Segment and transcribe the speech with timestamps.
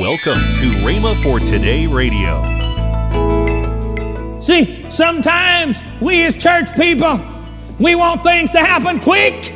[0.00, 2.42] Welcome to Rhema for Today Radio.
[4.40, 7.24] See, sometimes we as church people,
[7.78, 9.54] we want things to happen quick.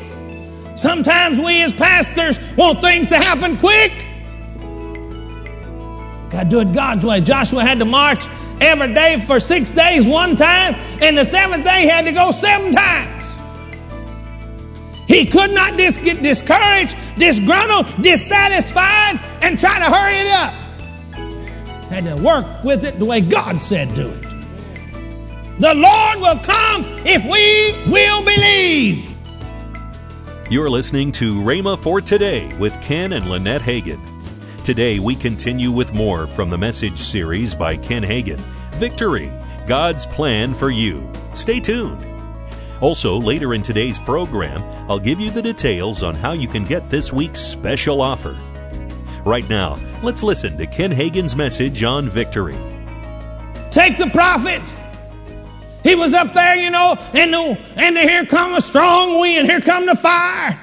[0.76, 3.90] Sometimes we as pastors want things to happen quick.
[6.30, 7.20] Got to do it God's way.
[7.20, 8.28] Joshua had to march
[8.60, 12.70] every day for six days one time, and the seventh day had to go seven
[12.70, 13.24] times.
[15.08, 20.54] He could not dis- get discouraged, disgruntled, dissatisfied, and try to hurry it up.
[21.90, 24.22] Had to work with it the way God said do it.
[25.58, 29.10] The Lord will come if we will believe.
[30.50, 34.00] You're listening to Rhema for Today with Ken and Lynette Hagin.
[34.64, 38.38] Today we continue with more from the message series by Ken Hagin
[38.74, 39.32] Victory
[39.66, 41.06] God's Plan for You.
[41.34, 42.04] Stay tuned.
[42.80, 46.88] Also, later in today's program, I'll give you the details on how you can get
[46.88, 48.36] this week's special offer.
[49.28, 52.56] Right now, let's listen to Ken Hagin's message on victory.
[53.70, 54.62] Take the prophet.
[55.82, 59.46] He was up there, you know, and the, and the, here come a strong wind,
[59.46, 60.58] here come the fire.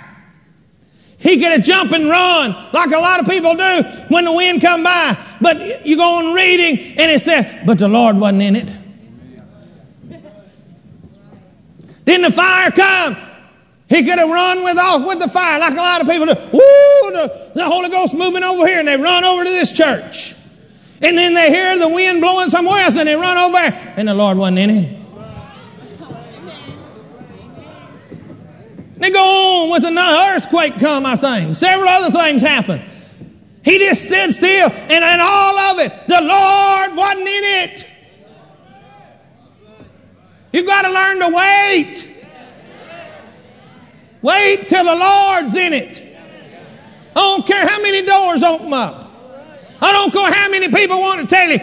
[1.20, 4.62] He could have jump and run like a lot of people do when the wind
[4.62, 5.16] come by.
[5.40, 8.72] But you go on reading and it said, but the Lord wasn't in it.
[12.06, 13.16] Then the fire come.
[13.88, 16.34] He could have run with off with the fire like a lot of people do.
[17.16, 20.36] The, the Holy Ghost moving over here, and they run over to this church.
[21.02, 24.14] And then they hear the wind blowing somewhere else, and they run over, and the
[24.14, 25.02] Lord wasn't in it.
[28.98, 29.24] They go
[29.64, 31.56] on with another earthquake come, I think.
[31.56, 32.82] Several other things happen.
[33.64, 37.88] He just stood still, and in all of it, the Lord wasn't in it.
[40.54, 42.08] You've got to learn to wait.
[44.22, 46.05] Wait till the Lord's in it.
[47.16, 49.12] I don't care how many doors open up.
[49.82, 51.60] I don't care how many people want to tell you,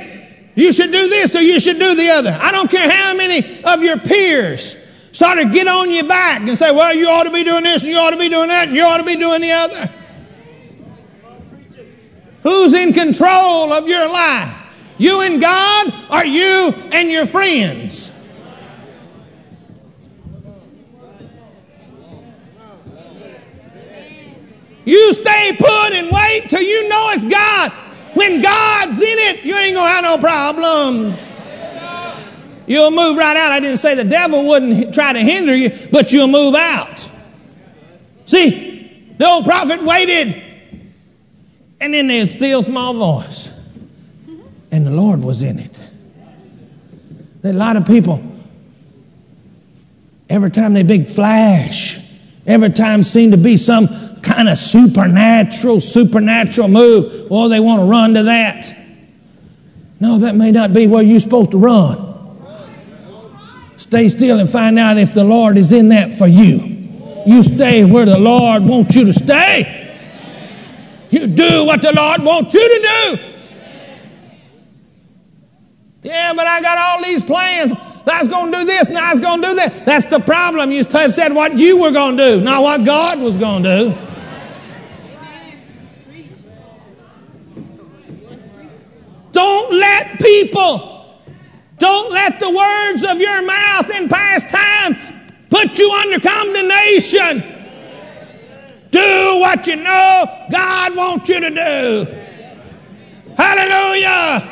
[0.54, 2.38] you should do this or you should do the other.
[2.40, 4.76] I don't care how many of your peers
[5.12, 7.82] start to get on your back and say, well, you ought to be doing this
[7.82, 9.90] and you ought to be doing that and you ought to be doing the other.
[12.42, 14.58] Who's in control of your life?
[14.98, 18.10] You and God or you and your friends?
[24.84, 25.92] You stay put
[26.52, 27.72] till you know it's God.
[28.12, 31.30] When God's in it, you ain't gonna have no problems.
[32.66, 33.52] You'll move right out.
[33.52, 37.08] I didn't say the devil wouldn't try to hinder you, but you'll move out.
[38.26, 40.42] See, the old prophet waited,
[41.80, 43.48] and then there's still small voice,
[44.70, 45.80] and the Lord was in it.
[47.40, 48.22] There a lot of people.
[50.28, 51.98] Every time they big flash,
[52.46, 57.30] every time seem to be some kind of supernatural, supernatural move.
[57.30, 58.76] Well, they want to run to that.
[60.00, 62.08] No, that may not be where you're supposed to run.
[63.76, 66.78] Stay still and find out if the Lord is in that for you.
[67.26, 69.78] You stay where the Lord wants you to stay.
[71.10, 73.22] You do what the Lord wants you to do.
[76.04, 77.72] Yeah, but I got all these plans.
[78.04, 79.86] Was going to do this and I was going to do that.
[79.86, 80.72] That's the problem.
[80.72, 84.11] You said what you were going to do, not what God was going to do.
[89.32, 91.18] Don't let people,
[91.78, 94.96] don't let the words of your mouth in past time
[95.50, 97.42] put you under condemnation.
[98.90, 102.06] Do what you know God wants you to do.
[103.36, 104.48] Hallelujah.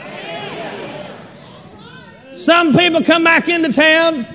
[2.37, 4.27] Some people come back into town,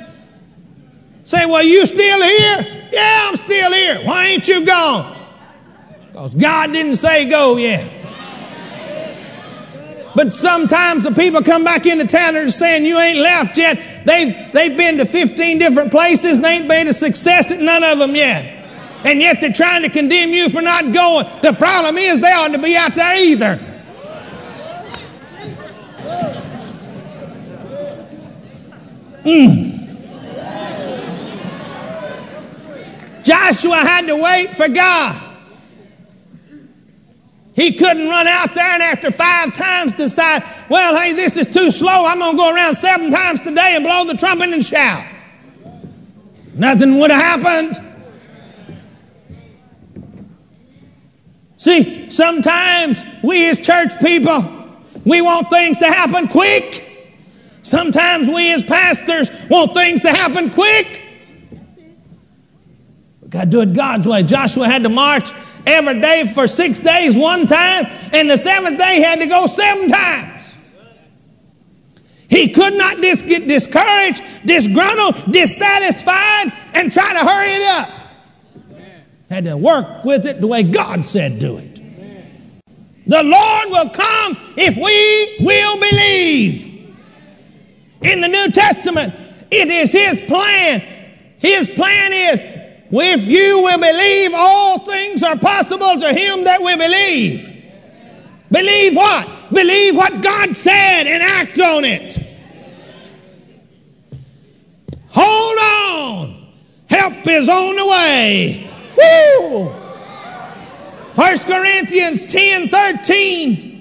[1.23, 2.87] say, Well, you still here?
[2.91, 4.05] Yeah, I'm still here.
[4.05, 5.17] Why ain't you gone?
[6.11, 7.94] Because God didn't say go yet.
[10.15, 14.05] But sometimes the people come back into town and are saying you ain't left yet.
[14.05, 17.83] They've, they've been to 15 different places and they ain't made a success at none
[17.83, 18.53] of them yet.
[19.03, 21.27] And yet they're trying to condemn you for not going.
[21.41, 23.59] The problem is they ought to be out there either.
[29.25, 29.75] Mm.
[33.23, 35.24] Joshua had to wait for God.
[37.55, 41.71] He couldn't run out there and after five times decide, well, hey, this is too
[41.71, 42.05] slow.
[42.05, 45.05] I'm going to go around seven times today and blow the trumpet and shout.
[46.53, 47.81] Nothing would have happened.
[51.57, 54.43] See, sometimes we as church people,
[55.05, 56.81] we want things to happen quick.
[57.61, 61.01] Sometimes we as pastors want things to happen quick.
[63.21, 64.23] We got to do it God's way.
[64.23, 65.31] Joshua had to march
[65.65, 69.87] every day for six days one time, and the seventh day had to go seven
[69.87, 70.57] times.
[72.29, 77.89] He could not dis- get discouraged, disgruntled, dissatisfied, and try to hurry it up.
[79.29, 81.75] Had to work with it the way God said do it.
[83.07, 86.95] The Lord will come if we will believe.
[88.01, 89.13] In the New Testament,
[89.51, 90.81] it is His plan.
[91.39, 92.43] His plan is
[92.91, 94.54] if you will believe, all
[95.25, 97.51] are possible to him that will believe.
[98.51, 99.27] Believe what?
[99.51, 102.19] Believe what God said and act on it.
[105.09, 106.47] Hold on.
[106.87, 108.69] Help is on the way.
[108.97, 109.65] Woo!
[111.15, 113.75] 1 Corinthians 10 13.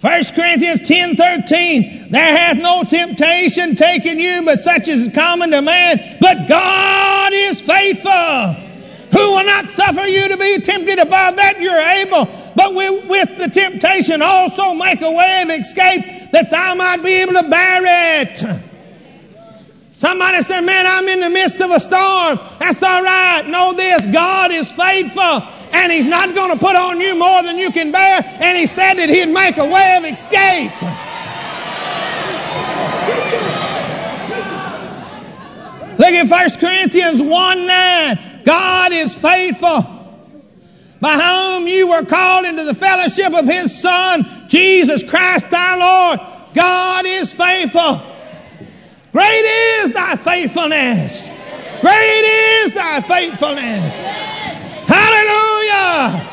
[0.00, 2.12] 1 Corinthians 10 13.
[2.12, 6.18] There hath no temptation taken you, but such as is common to man.
[6.20, 8.52] But God is faithful,
[9.12, 13.38] who will not suffer you to be tempted above that you're able, but with, with
[13.38, 18.22] the temptation also make a way of escape that thou might be able to bear
[18.22, 18.62] it.
[19.92, 22.38] Somebody said, Man, I'm in the midst of a storm.
[22.60, 23.42] That's all right.
[23.48, 25.42] Know this God is faithful
[25.72, 28.22] and He's not going to put on you more than you can bear.
[28.24, 30.70] And He said that He'd make a way of escape.
[35.98, 38.42] Look at 1 Corinthians 1 9.
[38.44, 39.82] God is faithful,
[41.00, 46.20] by whom you were called into the fellowship of His Son, Jesus Christ our Lord.
[46.54, 48.00] God is faithful.
[49.12, 49.44] Great
[49.82, 51.28] is thy faithfulness.
[51.80, 54.00] Great is thy faithfulness.
[54.86, 56.28] Hallelujah.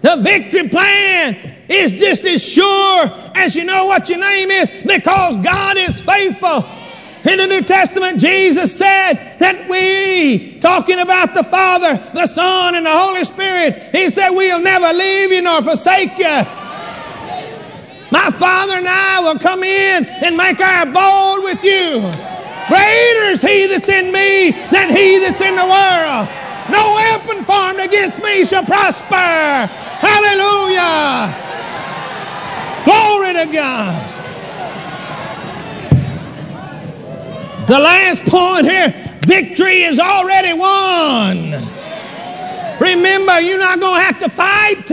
[0.00, 1.36] The victory plan
[1.68, 6.64] is just as sure as you know what your name is because God is faithful.
[7.24, 12.86] In the New Testament, Jesus said that we, talking about the Father, the Son, and
[12.86, 16.44] the Holy Spirit, He said, We'll never leave you nor forsake you.
[18.10, 22.00] My Father and I will come in and make our abode with you.
[22.68, 26.28] Greater is He that's in me than He that's in the world.
[26.70, 29.16] No weapon formed against me shall prosper.
[30.00, 31.34] Hallelujah.
[32.84, 34.07] Glory to God.
[37.68, 38.94] The last point here
[39.26, 41.52] victory is already won.
[42.80, 44.90] Remember, you're not going to have to fight.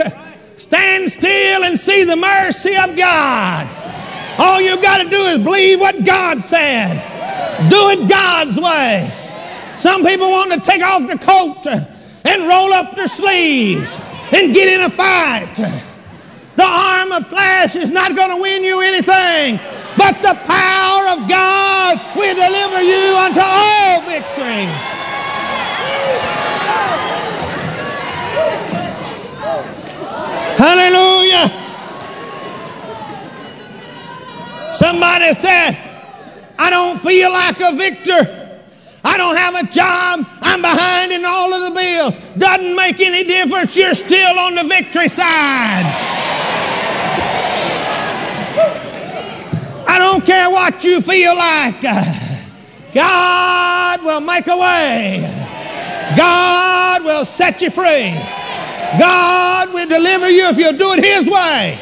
[0.58, 3.68] Stand still and see the mercy of God.
[4.38, 6.96] All you've got to do is believe what God said.
[7.70, 9.14] Do it God's way.
[9.78, 11.66] Some people want to take off the coat
[12.26, 13.98] and roll up their sleeves
[14.34, 15.54] and get in a fight.
[16.56, 19.60] The arm of flesh is not going to win you anything,
[19.98, 24.66] but the power of God will deliver you unto all victory.
[30.58, 31.52] Hallelujah.
[34.74, 35.78] Somebody said,
[36.58, 38.60] I don't feel like a victor.
[39.04, 40.26] I don't have a job.
[40.42, 42.16] I'm behind in all of the bills.
[42.38, 43.76] Doesn't make any difference.
[43.76, 46.15] You're still on the victory side.
[50.16, 51.82] Don't care what you feel like.
[52.94, 55.20] God will make a way.
[56.16, 58.14] God will set you free.
[58.98, 61.78] God will deliver you if you do it His way.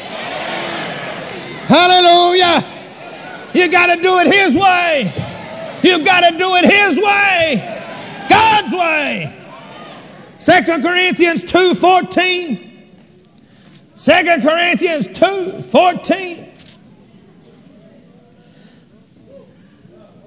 [1.68, 2.64] Hallelujah.
[3.54, 5.12] You got to do it His way.
[5.84, 9.44] You got to do it His way, God's way.
[10.38, 12.88] Second Corinthians 2 14.
[13.94, 14.12] 2
[14.42, 16.43] Corinthians 2 14.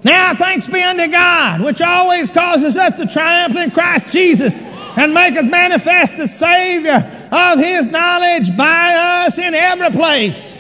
[0.08, 5.14] Now thanks be unto God, which always causes us to triumph in Christ Jesus and
[5.14, 10.58] maketh manifest the Savior of His knowledge by us in every place.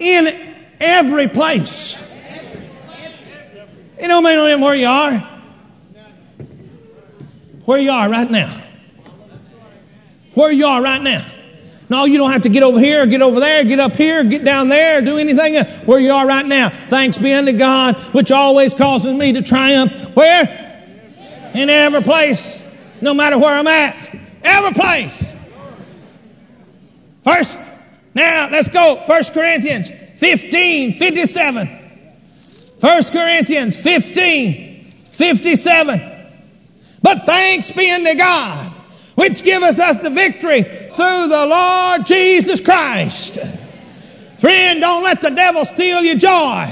[0.00, 1.96] In every place.
[3.98, 5.18] It don't matter where you are.
[7.66, 8.64] Where you are right now.
[10.34, 11.24] Where you are right now.
[11.92, 14.46] No, you don't have to get over here, get over there, get up here, get
[14.46, 15.58] down there, do anything.
[15.58, 16.70] Uh, where you are right now.
[16.70, 19.92] Thanks be unto God, which always causes me to triumph.
[20.16, 21.50] Where?
[21.52, 22.62] In every place.
[23.02, 24.08] No matter where I'm at.
[24.42, 25.34] Every place.
[27.24, 27.58] First,
[28.14, 28.96] now let's go.
[29.06, 31.68] First Corinthians 15, 57.
[32.80, 36.28] 1 Corinthians 15, 57.
[37.02, 38.72] But thanks be unto God,
[39.14, 43.38] which giveth us the victory through the Lord Jesus Christ.
[44.38, 46.68] Friend, don't let the devil steal your joy.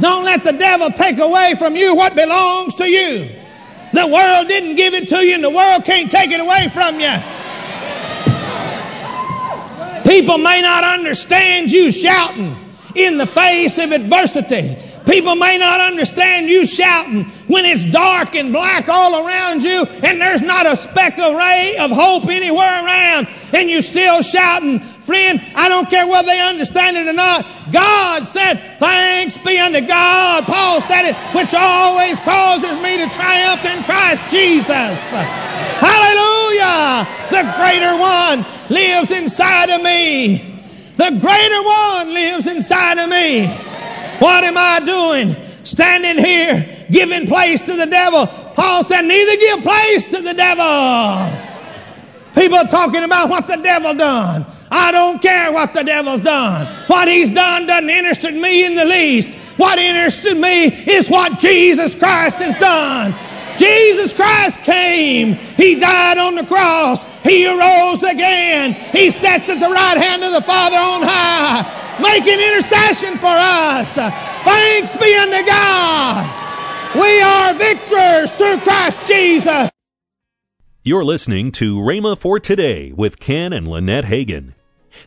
[0.00, 3.28] Don't let the devil take away from you what belongs to you.
[3.92, 6.98] The world didn't give it to you, and the world can't take it away from
[6.98, 7.14] you.
[10.10, 12.56] People may not understand you shouting
[12.94, 14.76] in the face of adversity.
[15.06, 20.20] People may not understand you shouting when it's dark and black all around you and
[20.20, 24.78] there's not a speck of ray of hope anywhere around and you're still shouting.
[24.80, 27.46] Friend, I don't care whether they understand it or not.
[27.72, 30.44] God said, Thanks be unto God.
[30.44, 35.12] Paul said it, which always causes me to triumph in Christ Jesus.
[35.82, 37.08] Hallelujah!
[37.30, 40.36] The greater one lives inside of me.
[40.96, 43.71] The greater one lives inside of me.
[44.22, 45.34] What am I doing?
[45.64, 48.28] Standing here giving place to the devil.
[48.54, 51.50] Paul said, neither give place to the devil.
[52.32, 54.46] People are talking about what the devil done.
[54.70, 56.66] I don't care what the devil's done.
[56.86, 59.36] What he's done doesn't interest me in the least.
[59.58, 63.12] What interested me is what Jesus Christ has done.
[63.58, 65.34] Jesus Christ came.
[65.34, 67.02] He died on the cross.
[67.24, 68.72] He arose again.
[68.72, 73.94] He sits at the right hand of the Father on high, making intercession for us.
[73.94, 76.24] Thanks be unto God.
[76.94, 79.70] We are victors through Christ Jesus.
[80.82, 84.54] You're listening to Rhema for Today with Ken and Lynette Hagin.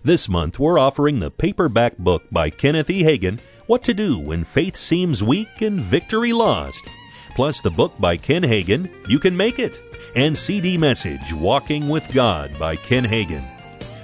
[0.04, 3.04] This month, we're offering the paperback book by Kenneth E.
[3.04, 6.88] Hagin, What to Do When Faith Seems Weak and Victory Lost
[7.36, 9.80] plus the book by Ken Hagin, You Can Make It,
[10.16, 13.55] and CD message, Walking with God by Ken Hagin.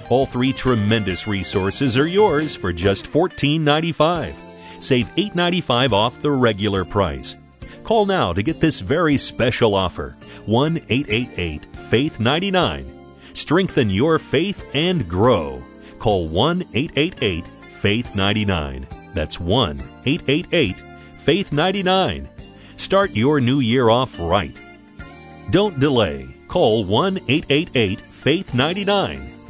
[0.08, 4.34] All three tremendous resources are yours for just $14.95.
[4.80, 7.36] Save $8.95 off the regular price.
[7.84, 10.16] Call now to get this very special offer
[10.46, 12.86] 1 888 Faith 99.
[13.34, 15.62] Strengthen your faith and grow.
[15.98, 18.86] Call 1 888 Faith 99.
[19.14, 20.76] That's 1 888
[21.18, 22.28] Faith 99
[22.82, 24.56] Start your new year off right.
[25.50, 26.26] Don't delay.
[26.48, 29.32] Call 1 888 Faith 99.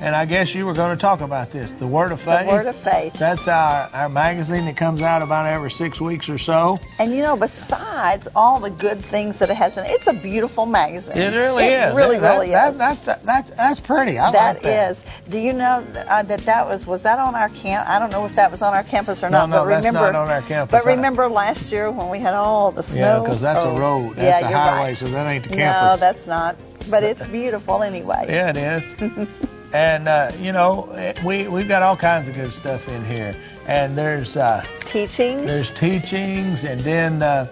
[0.00, 2.46] and I guess you were going to talk about this the Word of Faith.
[2.46, 3.14] The Word of Faith.
[3.14, 6.78] That's our, our magazine that comes out about every six weeks or so.
[6.98, 10.12] And you know, besides all the good things that it has in it, it's a
[10.12, 11.16] beautiful magazine.
[11.18, 11.94] It really it is.
[11.94, 12.78] really, that, really that, is.
[12.78, 14.18] That, that's, that's, that's pretty.
[14.18, 15.04] I That like that is.
[15.28, 17.88] Do you know that, uh, that that was was that on our camp?
[17.88, 19.48] I don't know if that was on our campus or not.
[19.48, 20.70] no, but that's remember, not on our campus.
[20.72, 23.00] But remember last year when we had all the snow?
[23.00, 24.14] Yeah, because that's Oh, a road.
[24.16, 24.96] That's yeah, a highway, right.
[24.96, 26.00] so that ain't the campus.
[26.00, 26.56] No, that's not.
[26.90, 28.26] But it's beautiful anyway.
[28.28, 29.38] Yeah, it is.
[29.72, 30.88] and uh, you know,
[31.24, 33.34] we we've got all kinds of good stuff in here.
[33.66, 35.44] And there's uh, Teachings.
[35.46, 37.48] there's teachings, and then uh,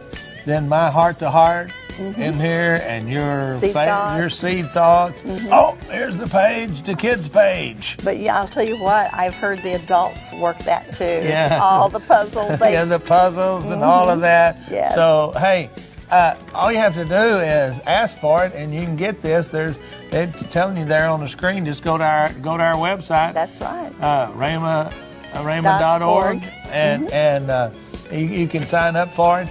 [0.46, 3.56] then my heart to heart in here, and your Mm-hmm.
[3.58, 3.90] Seed thoughts.
[4.10, 4.18] Mm-hmm.
[4.18, 5.22] your seed thoughts.
[5.52, 7.96] Oh, here's the page, the kids page.
[8.04, 9.12] but yeah, I'll tell you what.
[9.14, 11.04] I've heard the adults work that too.
[11.04, 11.58] Yeah.
[11.62, 12.58] All the puzzles.
[12.60, 14.56] They, yeah, the puzzles and all of that.
[14.70, 14.94] Yes.
[14.94, 15.68] So hey,
[16.10, 19.48] uh, all you have to do is ask for it, and you can get this.
[19.48, 19.76] There's
[20.10, 21.64] they're telling you there on the screen.
[21.64, 23.34] Just go to our go to our website.
[23.34, 23.92] That's right.
[24.00, 24.92] uh, Rhema,
[25.34, 26.42] uh, Dot Rhema.org, org.
[26.70, 27.70] and and uh,
[28.12, 29.48] you, you can sign up for it.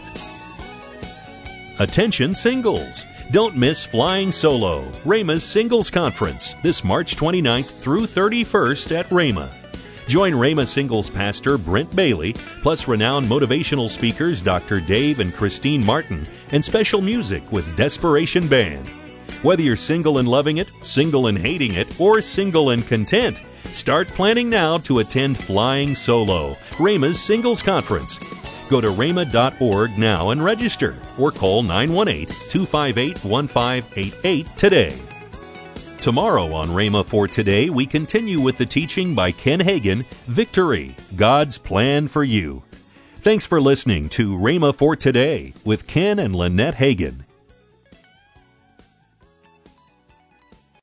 [1.79, 3.05] Attention singles!
[3.31, 9.49] Don't miss Flying Solo, Rhema's Singles Conference, this March 29th through 31st at Rhema.
[10.07, 14.79] Join Rhema Singles Pastor Brent Bailey, plus renowned motivational speakers Dr.
[14.79, 18.87] Dave and Christine Martin, and special music with Desperation Band.
[19.41, 24.07] Whether you're single and loving it, single and hating it, or single and content, start
[24.07, 28.19] planning now to attend Flying Solo, Rhema's Singles Conference.
[28.69, 35.14] Go to rhema.org now and register, or call 918 258 1588 today.
[36.05, 41.57] Tomorrow on Rhema for Today, we continue with the teaching by Ken Hagin Victory God's
[41.57, 42.61] Plan for You.
[43.15, 47.24] Thanks for listening to Rhema for Today with Ken and Lynette Hagin.